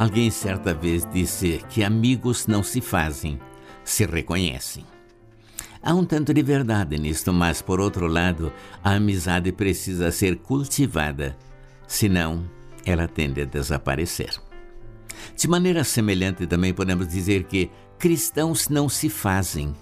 Alguém 0.00 0.30
certa 0.30 0.72
vez 0.72 1.06
disse 1.12 1.62
que 1.68 1.84
amigos 1.84 2.46
não 2.46 2.62
se 2.62 2.80
fazem, 2.80 3.38
se 3.84 4.06
reconhecem. 4.06 4.82
Há 5.82 5.92
um 5.92 6.06
tanto 6.06 6.32
de 6.32 6.42
verdade 6.42 6.96
nisto, 6.96 7.34
mas 7.34 7.60
por 7.60 7.78
outro 7.78 8.06
lado, 8.06 8.50
a 8.82 8.94
amizade 8.94 9.52
precisa 9.52 10.10
ser 10.10 10.36
cultivada, 10.36 11.36
senão 11.86 12.50
ela 12.82 13.06
tende 13.06 13.42
a 13.42 13.44
desaparecer. 13.44 14.40
De 15.36 15.46
maneira 15.46 15.84
semelhante, 15.84 16.46
também 16.46 16.72
podemos 16.72 17.06
dizer 17.06 17.44
que 17.44 17.70
cristãos 17.98 18.70
não 18.70 18.88
se 18.88 19.10
fazem, 19.10 19.76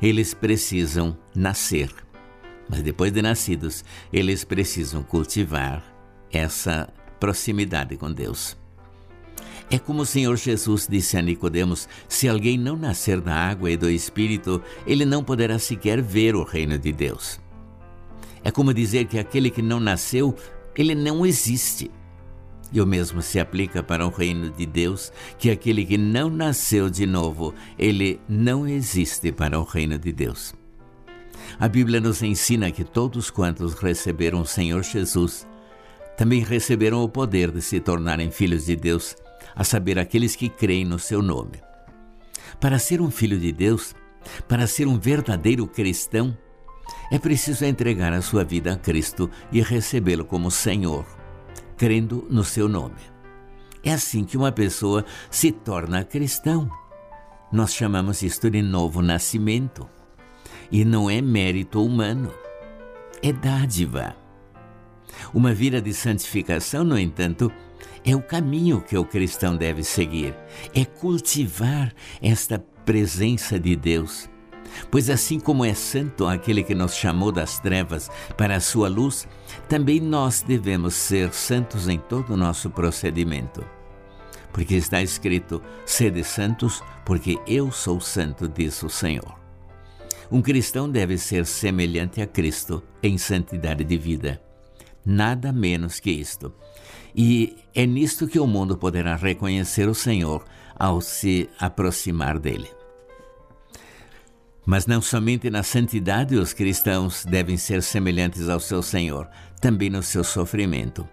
eles 0.00 0.32
precisam 0.32 1.14
nascer. 1.34 1.92
Mas 2.66 2.80
depois 2.80 3.12
de 3.12 3.20
nascidos, 3.20 3.84
eles 4.10 4.42
precisam 4.42 5.02
cultivar 5.02 5.84
essa 6.32 6.88
proximidade 7.20 7.98
com 7.98 8.10
Deus. 8.10 8.58
É 9.70 9.78
como 9.78 10.02
o 10.02 10.06
Senhor 10.06 10.36
Jesus 10.36 10.88
disse 10.90 11.16
a 11.16 11.22
Nicodemos: 11.22 11.88
se 12.08 12.28
alguém 12.28 12.58
não 12.58 12.76
nascer 12.76 13.20
da 13.20 13.34
água 13.34 13.70
e 13.70 13.76
do 13.76 13.88
Espírito, 13.88 14.60
ele 14.84 15.04
não 15.04 15.22
poderá 15.22 15.58
sequer 15.60 16.02
ver 16.02 16.34
o 16.34 16.42
reino 16.42 16.76
de 16.76 16.90
Deus. 16.90 17.40
É 18.42 18.50
como 18.50 18.74
dizer 18.74 19.06
que 19.06 19.18
aquele 19.18 19.48
que 19.48 19.62
não 19.62 19.78
nasceu, 19.78 20.34
ele 20.76 20.94
não 20.94 21.24
existe. 21.24 21.88
E 22.72 22.80
o 22.80 22.86
mesmo 22.86 23.22
se 23.22 23.38
aplica 23.38 23.82
para 23.82 24.06
o 24.06 24.10
reino 24.10 24.50
de 24.50 24.66
Deus, 24.66 25.12
que 25.38 25.50
aquele 25.50 25.84
que 25.84 25.98
não 25.98 26.30
nasceu 26.30 26.88
de 26.88 27.06
novo, 27.06 27.54
ele 27.78 28.20
não 28.28 28.66
existe 28.66 29.30
para 29.30 29.58
o 29.58 29.64
reino 29.64 29.98
de 29.98 30.12
Deus. 30.12 30.54
A 31.58 31.68
Bíblia 31.68 32.00
nos 32.00 32.22
ensina 32.22 32.70
que 32.70 32.84
todos 32.84 33.30
quantos 33.30 33.74
receberam 33.74 34.40
o 34.40 34.46
Senhor 34.46 34.82
Jesus 34.82 35.46
também 36.16 36.42
receberam 36.44 37.02
o 37.02 37.08
poder 37.08 37.50
de 37.50 37.62
se 37.62 37.80
tornarem 37.80 38.30
filhos 38.30 38.66
de 38.66 38.76
Deus 38.76 39.16
a 39.54 39.64
saber, 39.64 39.98
aqueles 39.98 40.36
que 40.36 40.48
creem 40.48 40.84
no 40.84 40.98
seu 40.98 41.22
nome. 41.22 41.60
Para 42.58 42.78
ser 42.78 43.00
um 43.00 43.10
filho 43.10 43.38
de 43.38 43.52
Deus, 43.52 43.94
para 44.48 44.66
ser 44.66 44.86
um 44.86 44.98
verdadeiro 44.98 45.66
cristão, 45.66 46.36
é 47.10 47.18
preciso 47.18 47.64
entregar 47.64 48.12
a 48.12 48.22
sua 48.22 48.44
vida 48.44 48.72
a 48.72 48.76
Cristo 48.76 49.30
e 49.50 49.60
recebê-lo 49.60 50.24
como 50.24 50.50
Senhor, 50.50 51.06
crendo 51.76 52.26
no 52.30 52.44
seu 52.44 52.68
nome. 52.68 53.00
É 53.82 53.92
assim 53.92 54.24
que 54.24 54.36
uma 54.36 54.52
pessoa 54.52 55.04
se 55.30 55.50
torna 55.50 56.04
cristão. 56.04 56.70
Nós 57.50 57.74
chamamos 57.74 58.22
isto 58.22 58.50
de 58.50 58.62
novo 58.62 59.00
nascimento. 59.00 59.88
E 60.70 60.84
não 60.84 61.10
é 61.10 61.20
mérito 61.20 61.84
humano, 61.84 62.32
é 63.22 63.32
dádiva. 63.32 64.19
Uma 65.32 65.52
vida 65.52 65.80
de 65.80 65.92
santificação, 65.92 66.84
no 66.84 66.98
entanto, 66.98 67.52
é 68.04 68.14
o 68.14 68.22
caminho 68.22 68.80
que 68.80 68.96
o 68.96 69.04
cristão 69.04 69.56
deve 69.56 69.82
seguir, 69.84 70.34
é 70.74 70.84
cultivar 70.84 71.92
esta 72.20 72.58
presença 72.84 73.58
de 73.58 73.76
Deus. 73.76 74.28
Pois 74.90 75.10
assim 75.10 75.38
como 75.38 75.64
é 75.64 75.74
santo 75.74 76.26
aquele 76.26 76.62
que 76.62 76.74
nos 76.74 76.94
chamou 76.94 77.32
das 77.32 77.58
trevas 77.58 78.10
para 78.36 78.56
a 78.56 78.60
sua 78.60 78.88
luz, 78.88 79.26
também 79.68 80.00
nós 80.00 80.42
devemos 80.42 80.94
ser 80.94 81.32
santos 81.32 81.88
em 81.88 81.98
todo 81.98 82.34
o 82.34 82.36
nosso 82.36 82.70
procedimento. 82.70 83.64
Porque 84.52 84.74
está 84.74 85.02
escrito: 85.02 85.62
sede 85.84 86.24
santos, 86.24 86.82
porque 87.04 87.38
eu 87.46 87.70
sou 87.70 88.00
santo, 88.00 88.48
diz 88.48 88.82
o 88.82 88.88
Senhor. 88.88 89.38
Um 90.30 90.40
cristão 90.40 90.88
deve 90.88 91.18
ser 91.18 91.44
semelhante 91.44 92.22
a 92.22 92.26
Cristo 92.26 92.82
em 93.02 93.18
santidade 93.18 93.82
de 93.82 93.98
vida. 93.98 94.40
Nada 95.04 95.52
menos 95.52 95.98
que 95.98 96.10
isto. 96.10 96.52
E 97.14 97.56
é 97.74 97.86
nisto 97.86 98.28
que 98.28 98.38
o 98.38 98.46
mundo 98.46 98.76
poderá 98.76 99.16
reconhecer 99.16 99.88
o 99.88 99.94
Senhor 99.94 100.44
ao 100.78 101.00
se 101.00 101.48
aproximar 101.58 102.38
dele. 102.38 102.68
Mas 104.64 104.86
não 104.86 105.00
somente 105.00 105.50
na 105.50 105.62
santidade 105.62 106.36
os 106.36 106.52
cristãos 106.52 107.24
devem 107.24 107.56
ser 107.56 107.82
semelhantes 107.82 108.48
ao 108.48 108.60
seu 108.60 108.82
Senhor, 108.82 109.28
também 109.60 109.90
no 109.90 110.02
seu 110.02 110.22
sofrimento. 110.22 111.08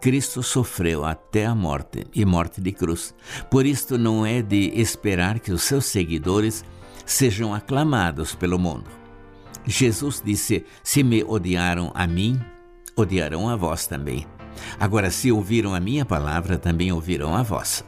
Cristo 0.00 0.42
sofreu 0.42 1.04
até 1.04 1.46
a 1.46 1.54
morte 1.54 2.06
e 2.14 2.24
morte 2.24 2.60
de 2.60 2.72
cruz. 2.72 3.14
Por 3.50 3.66
isto 3.66 3.98
não 3.98 4.24
é 4.24 4.40
de 4.40 4.72
esperar 4.80 5.40
que 5.40 5.52
os 5.52 5.62
seus 5.62 5.86
seguidores 5.86 6.64
sejam 7.04 7.52
aclamados 7.54 8.34
pelo 8.34 8.58
mundo. 8.58 8.90
Jesus 9.66 10.22
disse: 10.24 10.64
Se 10.82 11.02
me 11.02 11.24
odiaram 11.24 11.90
a 11.94 12.06
mim, 12.06 12.40
odiarão 12.96 13.48
a 13.48 13.54
vós 13.54 13.86
também. 13.86 14.26
Agora, 14.80 15.10
se 15.10 15.30
ouviram 15.30 15.74
a 15.74 15.80
minha 15.80 16.04
palavra, 16.04 16.58
também 16.58 16.90
ouvirão 16.90 17.36
a 17.36 17.42
vossa. 17.42 17.84